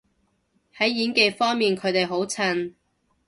[0.77, 2.73] 喺演技方面佢哋好襯